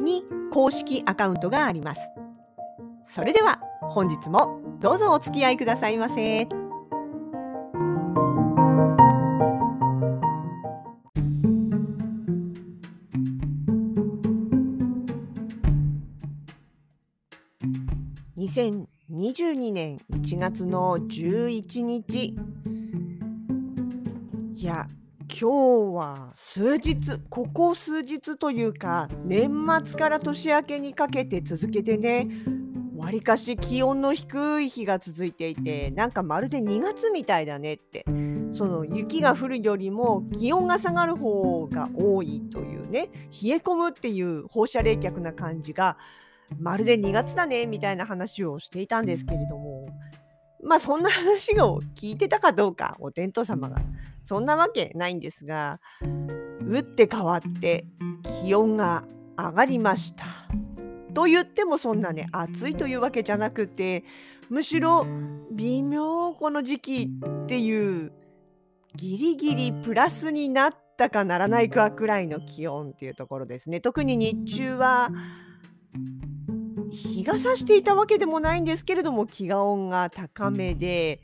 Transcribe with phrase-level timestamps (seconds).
[0.00, 2.00] に公式アカウントがあります
[3.04, 6.48] それでは本日もどうぞお付き合いくださいませ。
[18.40, 22.34] 2022年1月の11日
[24.54, 24.88] いや
[25.30, 29.50] 今日は数日ここ数日というか年
[29.86, 32.28] 末から年明けにかけて続けてね
[32.96, 38.04] わりかし気温の低い日が続いていてなんかまるで2月みたいだねって。
[38.52, 43.08] その雪が降るよりも気温が下がる方が多いというね
[43.42, 45.96] 冷え込むっていう放射冷却な感じが
[46.58, 49.79] まるで2月だねみたいな話をしていたんですけれども
[50.62, 53.76] まあそんな話を聞いてたかどうかお天道様が。
[54.24, 55.80] そんなわけないんですが
[56.68, 57.84] 打って変わって
[58.42, 59.04] 気温が
[59.36, 60.24] 上がりました。
[61.14, 64.04] と言ってもそんなね暑いというわけじゃなくて
[64.48, 65.06] むしろ
[65.50, 67.08] 微妙この時期
[67.44, 68.12] っていう
[68.94, 73.80] ギリギリプラスになったかならないかくらいの気温っていうところですね。
[73.80, 75.10] 特に日中は
[76.90, 81.20] 日が差していたわけでもないんですけれども気温が高めで。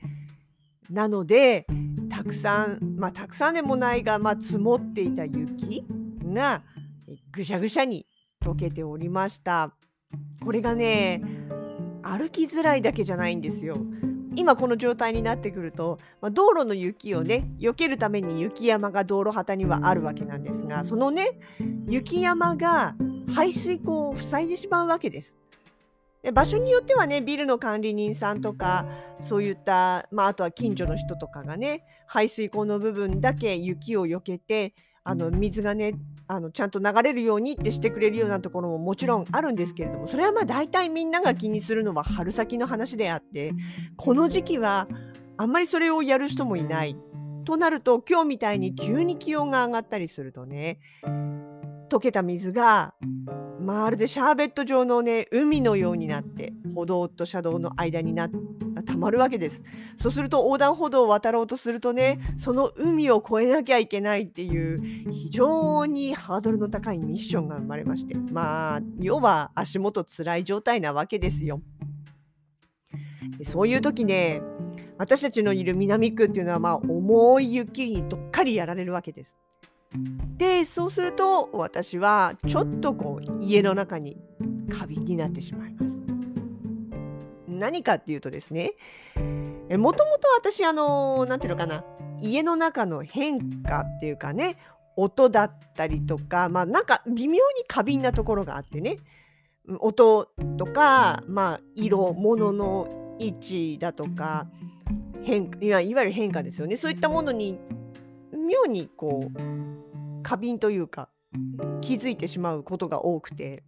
[0.91, 1.67] なので
[2.09, 5.85] たくさんまあたくさんでもないが、まあ、積もっていた雪
[6.25, 6.63] が
[7.33, 8.07] ぐしゃぐしゃに
[8.41, 9.75] 溶けておりました。
[10.45, 11.23] これがね
[12.03, 13.79] 歩きづらいだけじゃないんですよ。
[14.37, 21.39] 今この状態になってくると、まあ、道路の雪をね避けるために雪山が道路旗にはあるわけなんですがそのね
[21.89, 22.95] 雪山が
[23.35, 25.35] 排水溝を塞いでしまうわけです。
[26.27, 28.85] で場所によってはねビルの管理人さんとか
[29.21, 35.95] そういった、まあ、あとは近所の人とかがね排水溝の部分だけ雪を避けてあの水がね
[36.27, 43.53] あのちゃんと流れるようにってしてくれるようなところももちろんあるんですけれどもそれはまあ大体みんなが気にするのは春先の話であって
[43.97, 44.89] この時期は
[45.37, 46.97] あんまりそれをやる人もいない。
[47.45, 50.81] となると今日みたいに急に気温が上がったりするとね
[51.89, 52.95] 溶けた水が
[53.67, 58.31] まるでシャーベット状のね海のようになって歩道と車道の間にな
[58.87, 59.61] たまるわけです。
[59.99, 71.61] そうすると横断歩道を渡ろうとするとねその海を越えなきゃいけないっていう非常にハードルの高いミッションが生まれましてまあ要は足元つらい状態なわけですよ。
[73.39, 74.43] でそういう時ね
[74.97, 79.37] 私たちのいる南区っていうのはまあ重い雪にどっかりやられるわけです。
[80.37, 84.17] でそうすると私はちょっとこう家の中に
[84.71, 85.95] 過敏になってしまいます。
[87.47, 88.75] 何かっていうとですね
[89.71, 91.85] もともと私あの何ていうのかな
[92.21, 94.59] 家の中の変化っていうかね
[94.97, 98.99] 音だったりとかまあなんか微妙に過敏なところがあってね
[99.81, 104.47] 音とかまあ色物の位置だとか
[105.25, 107.59] 変いわゆる変化ですよねそういったものに
[108.47, 111.09] 妙にこう過敏というか
[111.81, 113.63] 気づいてしまうことが多くて。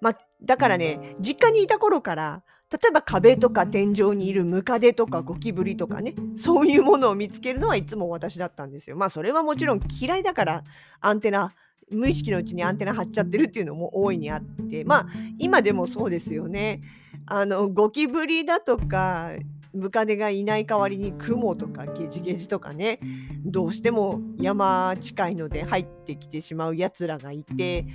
[0.00, 8.96] まあだからね実家にいた頃から例えば壁とか天井にいるムカデとかゴキブリとかねそういうものを見つけるのはいつも私だったんですよ。
[8.96, 9.80] まあそれはもちろん。
[10.00, 10.64] 嫌いだから
[11.00, 11.54] アンテナ
[11.90, 15.06] 無意識のうちにアンテナ張っちゃってるっていうのも大いにあってまあ
[15.38, 16.82] 今でもそうですよね。
[17.26, 19.32] あのゴキブリだとか
[19.74, 23.00] ムカデがいない代わりにクモとかゲジゲジとかね
[23.44, 27.86] どうしても山近いので入ってきてしまうやつらがいて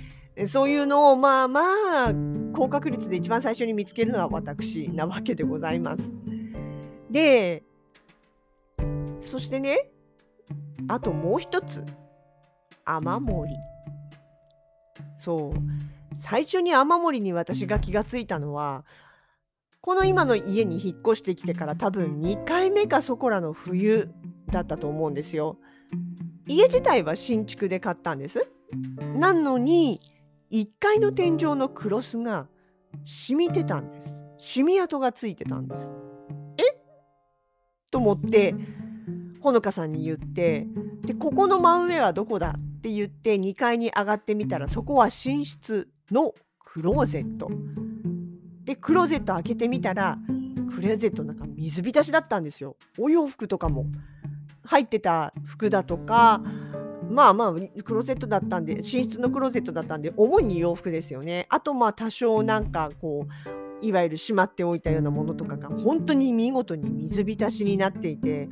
[0.46, 2.14] そういうのをまあまあ
[2.52, 6.02] 高確率で一番最初に見つけるのは私なわけでございます。
[7.10, 7.62] で
[9.18, 9.90] そしてね
[10.88, 11.84] あともう一つ。
[12.84, 13.54] 雨漏り。
[15.18, 15.58] そう。
[16.20, 18.84] 最初に雨漏りに私が気がついたのは
[19.80, 24.10] この今の家に引っ越してきてから多分2回目かそこらの冬
[24.50, 25.58] だったと思うんですよ。
[26.46, 28.48] 家自体は新築で買ったんです。
[29.14, 30.00] なのに
[30.50, 32.48] 1階の天井のクロスが
[33.04, 34.20] 染みてたんです。
[34.38, 35.90] 染み跡がついてたんです。
[36.58, 36.62] え？
[37.90, 38.54] と思って
[39.40, 40.66] ほのかさんに言って
[41.02, 47.50] でここの真上はどこだって言って2階に上がってみたらそこは寝室のクローゼット。
[48.68, 50.18] でクローゼット開けてみたら
[50.74, 52.76] クローゼットの中水浸しだったんですよ。
[52.98, 53.86] お洋服とかも
[54.62, 56.42] 入ってた服だとか
[57.08, 61.46] まあまあクローゼットだったんで寝室のクローゼットだったんで主に洋服ですよね。
[61.48, 63.26] あとまあ多少なんかこ
[63.82, 68.48] ういわゆるしまっておいたようなものとかが本当に見事に水浸しになっていて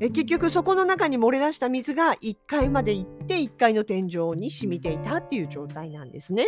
[0.00, 6.46] え結局そこの中に漏れ出した水が1階まで行って1階の天井に染みていたっていう状態なんですね。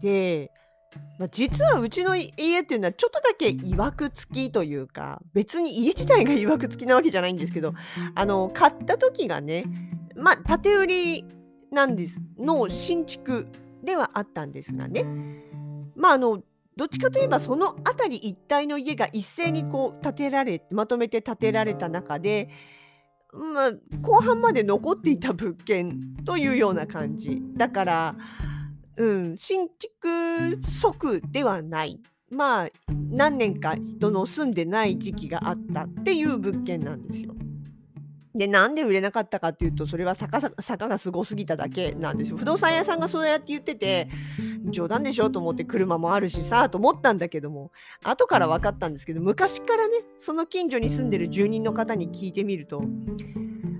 [0.00, 0.50] で、
[1.18, 7.72] まあ、実はうちの家っていうのはちょっとだけいわくつきというか別に家自体がいわくつきなわけじゃないんですけど
[8.14, 9.64] あの買った時がね
[10.16, 11.24] まあ建売り
[11.70, 12.20] なんです。
[12.38, 13.46] の新築
[13.82, 15.04] ではあったんですがね。
[15.96, 16.42] まああの
[16.76, 22.48] どっちかといえばその辺り一帯の家が一斉にこう建てられまとめて建てられた中で、
[23.32, 23.70] まあ、
[24.00, 27.40] 後半まで残っていた物件というような感じ。
[27.56, 28.16] だから、
[28.96, 32.00] うん、新築即ではない
[32.30, 32.68] まあ
[33.10, 37.34] 何年か人の住んでない時期があったっていう物件なんですよ。
[38.34, 42.36] で、なんで売れなかったかっていうと、それは坂坂がすごすぎただけなんですよ。
[42.36, 44.08] 不動産屋さんがそうやって言ってて、
[44.70, 47.70] 冗談でしょと思って車もあるしさ、と思ったんだけども、
[48.02, 52.82] 後から分かったんですけど、昔からね、その近所に住んでる住人の方に聞いてみると、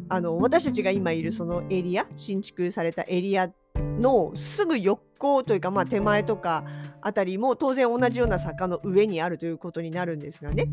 [0.09, 3.51] あの、私たちが今いるそのエリア、新築されたエリア
[3.99, 6.65] のすぐ横というか、まあ手前とか
[7.01, 10.69] あたりも当然同じような坂の上にあるということになるんですがね、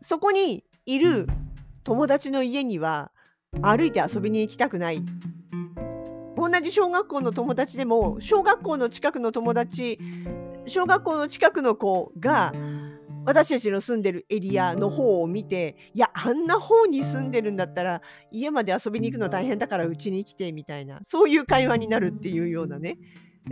[0.00, 1.26] そこにいる
[1.84, 3.10] 友達の家には
[3.62, 5.02] 歩いて遊びに行きたくない。
[6.36, 9.98] 同じ小学校の友達でも小学校の近くの友達
[10.66, 12.54] 小学校の近くの子が
[13.30, 22.98] 私たちの住んでるエリアの方を見ていやあんな方に住んでるんだったら家まで遊びに行くの大変だからうちに来てみたいなそういう会話になるっていうようなね。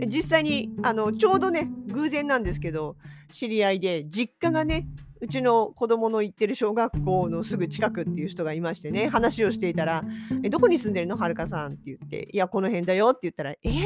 [0.07, 2.95] 実際にあのちょうどね偶然なんですけど
[3.31, 4.87] 知り合いで実家がね
[5.21, 10.03] うちの子供の行ってる小学校のすぐ近くっていう人がいましてね話をしていたら
[10.43, 11.17] 「えどこに住んでるの？
[11.17, 13.83] はるかさん」って言って「いやこの辺だよ」って言ったら「えー!」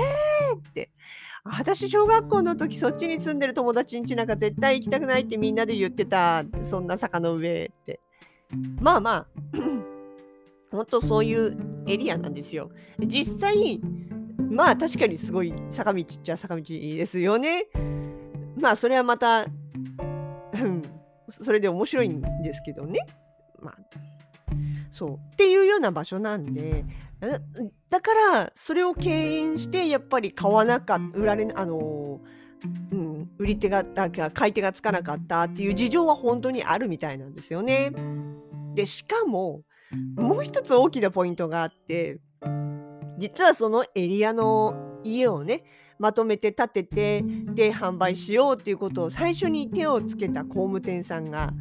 [0.57, 0.91] って
[1.43, 7.99] 私小学校の時そっちに住んでる友達ん家なんか絶対行きたくないってみんなで言ってたそんな坂の上って。
[8.79, 9.27] まあまあ
[10.71, 11.57] 本当そういう
[11.87, 12.71] エリアなんですよ。
[12.99, 13.81] 実際
[14.49, 17.67] まあ確かにすごい坂道っちゃ坂道ですよね。
[18.59, 19.45] まあそれはまた
[21.43, 22.99] それで面白いんですけどね。
[23.61, 23.77] まあ、
[24.91, 26.83] そうっていうような場所なんで
[27.89, 32.19] だからそれを敬遠してやっぱり買わなかった売られあの
[32.91, 33.83] うん、売り手が
[34.33, 37.91] 買い手がつかなかったっていう事情は本当にあるみたいなんですよね。
[38.73, 39.63] でしかも
[40.15, 42.19] もう一つ大きなポイントがあって
[43.17, 45.63] 実はそのエリアの家をね
[45.99, 51.51] まとめて建ててで販売しようっていうことを最初に手をつけた工務店さんが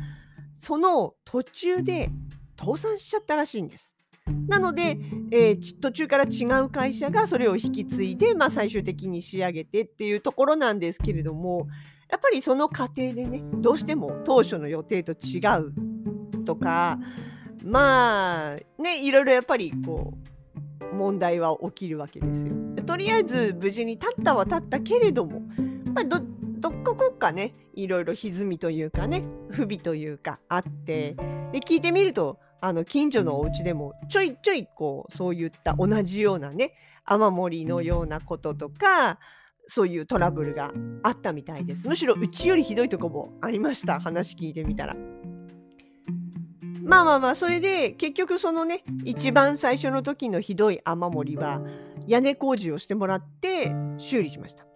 [0.58, 2.11] その途中で
[2.58, 3.93] 倒産しちゃったらしいんです。
[4.46, 4.99] なので、
[5.32, 11.67] えー、途中から違う会社がそれを引き継いで、まあ、最終的に仕上げてっていうところなんですけれども
[12.08, 16.99] やっぱりその過程でねどうしても当初の予定と違うとか
[17.64, 20.31] まあねいろいろやっぱりこう
[20.93, 22.55] 問題は起きるわけですよ。
[22.87, 25.41] とりあえず無事に立ったは立ったけれども、
[25.94, 26.20] まあ、ど
[26.61, 31.17] どここかねいろいろ歪みというかね不備というかあって
[31.53, 39.19] で聞いてみるとあの近所のお家でもちょいちょいこうそういった同じようなね雨漏りのようなこととか
[39.67, 40.72] そういうトラブルが
[41.03, 41.89] あったみたいです。
[41.89, 45.21] むしろうちよりひどいとこもありました話聞いてみたら。
[46.84, 51.62] まあまあまあそれで結局そのね一番最初の時のひどい雨漏りは
[52.06, 54.67] 屋根工事をしてもらって修理しました。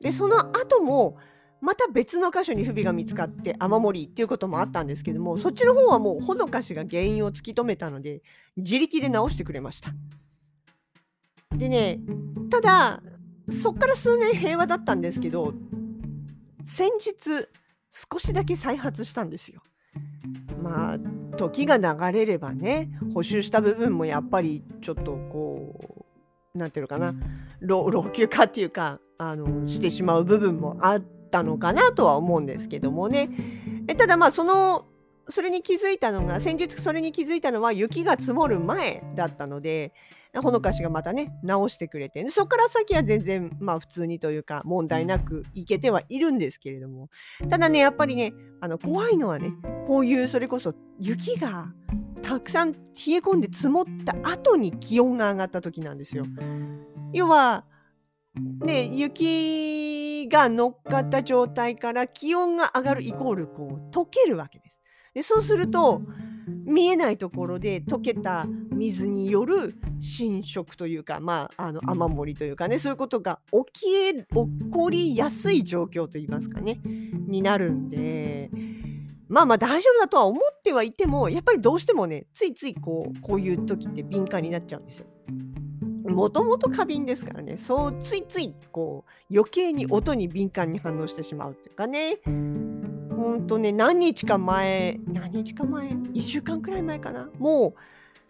[0.00, 1.16] でその後も
[1.60, 8.22] また別の箇所に不備が見つかって雨漏りっていうこともあったんですけどもそっちの方はもうほのかしが原因を突き止めたので
[8.56, 9.90] 自力で直してくれました。
[11.56, 11.98] でね
[12.50, 13.02] ただ
[13.48, 15.54] そっから数年平和だったんですけど
[16.66, 17.48] 先日
[18.12, 19.62] 少しだけ再発したんですよ。
[20.60, 20.98] まあ
[21.36, 26.04] 時が流れればね補修した部分もやっぱりちょっとこ
[26.54, 27.14] う何て言うのかな
[27.60, 31.00] 老朽化っていうかあのしてしまう部分もあっ
[31.30, 33.30] たのかなとは思うんですけどもね。
[33.88, 34.86] えただまあその
[35.28, 39.92] それに気づいたのが先日それに気づいたのは雪が積もる前だったので
[40.42, 47.08] ほのかしがまたね直してくれてそこから先は全然まあ普通にというか問題なくいけてはいるんですけれども
[47.48, 49.52] ただねやっぱりねあの怖いのはね
[49.86, 51.68] こういうそれこそ雪が
[52.22, 52.82] たくさん冷え
[53.18, 56.24] 込んで積もった後に気温が上がった時なんですよ。
[57.12, 57.64] 要は
[58.38, 64.78] ね、雪が乗っかった状態から気温が上がるイコールこう溶けるわけです。
[65.14, 66.02] でそうすると
[66.46, 73.40] 見えないところで溶けた水による浸食というか、まあ、あの雨漏りというかねそういうことが
[73.72, 74.26] 起きえ起
[74.70, 78.50] こりやすい状況といいますかねになるんで
[79.28, 85.06] まあまあ大丈夫だとは思ってはいてもやっぱりどうしてもねついついこうこういう時って敏感になっちゃうんですよ。
[86.08, 92.18] もともと過敏ですからねそうついついこう余計に音に敏感に反応してしまうっていうかね
[93.16, 97.30] ほんとね何日か前何日か前1週間くらい前かな。
[97.38, 97.74] も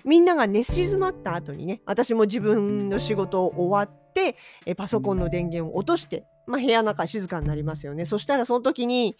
[0.04, 8.04] うみんなが寝静まった後にね私も自分の仕事を終わってえパソコンの電源を落としてまあ、部屋の中静かになりますよね。
[8.04, 9.16] そしたらその時に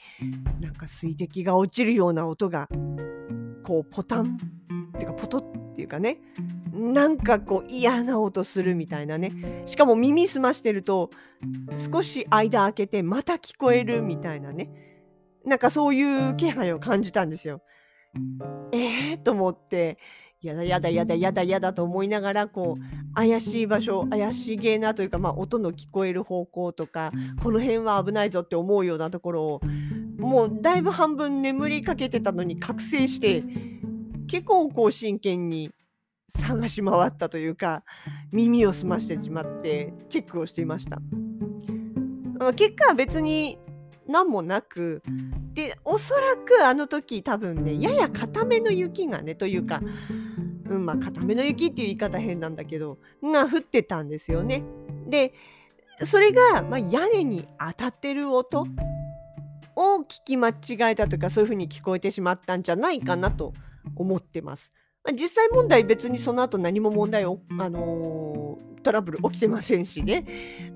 [0.61, 2.68] なんか水滴が落ちるような音が
[3.64, 4.38] こうポタン
[4.94, 6.20] っていうかポトっていうかね
[6.73, 9.64] なんかこう嫌な音するみたいなね。
[9.66, 11.11] しかも耳澄ましてると
[11.92, 14.70] 少し間開けてまた聞こえるみたいなね。
[15.47, 17.62] なんかそういう気配を感じたんですよ。
[18.73, 19.99] えーと思って
[20.43, 27.12] やだやだやだやだやだと思いながらこう怪しい場所怪しげなというか、まあ、音の聞こえる方向とか
[27.43, 29.61] この辺は危ないぞって思うようなところを
[30.19, 33.43] もうだいぶ半分眠りかけてたのに覚醒して
[34.29, 35.71] 結構こう真剣に
[36.38, 37.83] 探し回ったというか
[38.33, 41.00] 耳を澄ましてしまってチェックをしていました。
[42.55, 43.59] 結果は別に
[44.08, 45.02] 何もなく
[45.54, 49.80] でおそらくあの時多分ねやや固めの雪がねというか
[50.68, 54.62] うんまあ固めの雪っていう言い方変なんだけどが降ってたんですよね。
[55.06, 55.32] で
[56.04, 58.66] それが、まあ、屋根に当たってる音
[59.76, 63.54] を聞き間違えたとかそういう風に聞こえてしまったんじゃないかなと
[63.94, 64.72] 思ってます。
[65.06, 70.26] まあ、実際問題別にその後何も問題を、あのー、トラブル起きてませんしね。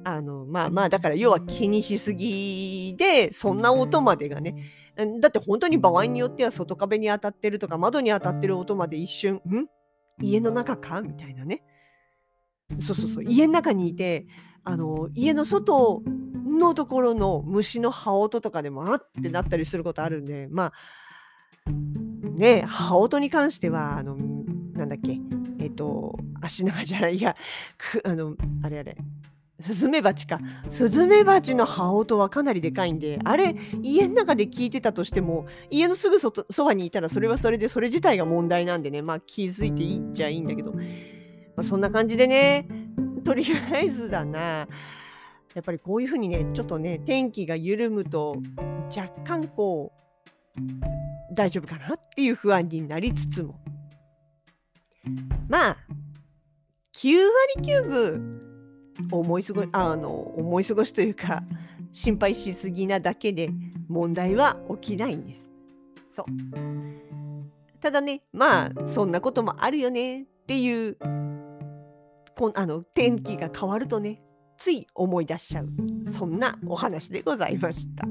[0.04, 4.72] あのまあまあだから要は気にしすぎでそんな音までがね
[5.20, 9.66] だって本当に場合によっては外壁に当たってるとか窓に当たってる音まで一瞬ん？
[10.20, 11.00] 家の中か？
[11.00, 11.62] みたいなね。
[12.78, 13.24] そうそうそう。
[13.24, 14.26] 家の中にいて
[14.64, 16.02] あの家の外
[16.46, 20.72] のところの虫の羽音とかでもあってなったりすることあるんでまあ
[22.40, 24.16] ね羽音に関してはあの
[24.74, 25.18] なんだっけ
[25.58, 27.36] えっと足長じゃないいや
[27.76, 28.96] くあのあれあれ
[29.60, 30.40] スズメバチか。
[30.70, 40.80] スズメバチの羽音はかなりでかいんで、あれ、家の中で聞いてたとしても、家のすぐそそばにいたらそれはそれで、それ自体が問題なんでね、まあ気づいていいっちゃいいんだけど、ま
[41.58, 42.66] あ、そんな感じでね、
[43.22, 44.66] とりあえずだな、や
[45.60, 48.36] っぱりこういうふうにね、ちょっとね、天気が緩むと、
[48.96, 49.99] 若干こう、
[51.32, 53.60] 大丈夫かなっていう不安になりつつも、
[55.48, 55.76] まあ、
[56.94, 57.16] 9
[57.56, 58.40] 割9分、
[59.10, 61.42] 思い過ごあの思い過ごしというか
[61.92, 63.50] 心配しすぎなだけで
[63.88, 65.50] 問題は起きないんです。
[66.12, 66.26] そう
[67.80, 70.96] ただねまあそんなこともあるよねっていう
[72.36, 74.22] こあの天気が変わるとね
[74.58, 75.68] つい思い出しちゃう
[76.12, 78.06] そんなお話でございました。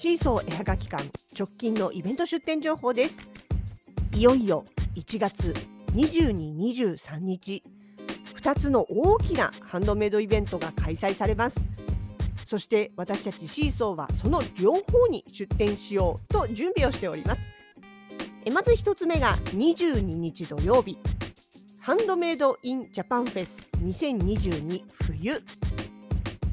[0.00, 3.18] シーソー絵はがき館直近のイベント出店情報です。
[4.14, 4.64] いよいよ
[4.94, 5.52] 1月
[5.92, 7.64] 22、23日
[8.36, 11.56] 2つの大きなハンドメイドイベントが開催されます。
[12.46, 17.40] そして私たちシーソーはその両方に出店しようと準備をしております。
[18.44, 20.96] えまず1つ目が22日土曜日
[21.80, 25.42] ハンドメイドインジャパンフェス2022冬。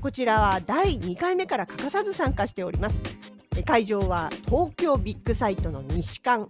[0.02, 3.14] こちらは第2回目から欠かさず参加しております。
[3.63, 6.50] 会場は東京ビッグサイトの西館。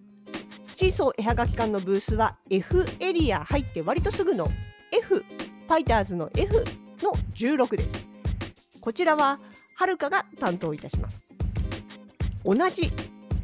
[0.76, 4.50] シーソー絵はがき館のブースは F エリア入って割とすぐの
[4.92, 6.66] F ファイターズの F
[7.02, 8.08] の16です。
[8.82, 9.40] こちらは
[9.78, 11.24] はるかが担当いたします。
[12.44, 12.92] 同じ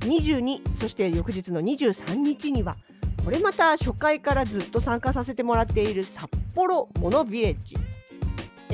[0.02, 2.76] 22そして翌日の23日には
[3.24, 7.76] これまた初回からずっと参加させてもらっている札幌モノビレッジ。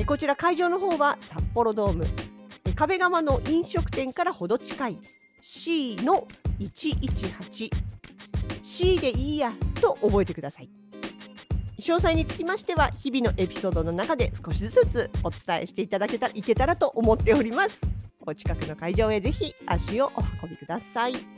[0.04, 2.06] こちら会場の方は札幌ドーム。
[2.78, 4.98] 壁側の飲食店からほど近い。
[5.42, 6.28] C の
[6.60, 10.70] 118C でいいやと覚えてください。
[11.80, 17.80] 詳細につきましては日々のエピソードの中で少しずつお伝えしていただけたらいけたらと思っております。
[18.24, 21.37] お近くの会場へぜひ足をお運びください。